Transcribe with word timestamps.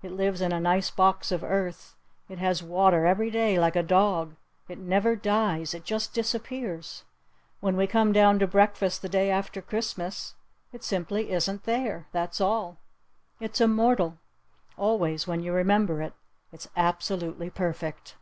It 0.00 0.12
lives 0.12 0.40
in 0.40 0.52
a 0.52 0.60
nice 0.60 0.92
box 0.92 1.32
of 1.32 1.42
earth. 1.42 1.96
It 2.28 2.38
has 2.38 2.62
water 2.62 3.04
every 3.04 3.32
day 3.32 3.58
like 3.58 3.74
a 3.74 3.82
dog. 3.82 4.36
It 4.68 4.78
never 4.78 5.16
dies. 5.16 5.74
It 5.74 5.82
just 5.82 6.14
disappears. 6.14 7.02
When 7.58 7.76
we 7.76 7.88
come 7.88 8.12
down 8.12 8.38
to 8.38 8.46
breakfast 8.46 9.02
the 9.02 9.08
day 9.08 9.28
after 9.28 9.60
Christmas 9.60 10.36
it 10.72 10.84
simply 10.84 11.32
isn't 11.32 11.64
there. 11.64 12.06
That's 12.12 12.40
all. 12.40 12.78
It's 13.40 13.60
immortal. 13.60 14.18
Always 14.76 15.26
when 15.26 15.42
you 15.42 15.52
remember 15.52 16.00
it, 16.00 16.12
it's 16.52 16.68
absolutely 16.76 17.50
perfect. 17.50 18.14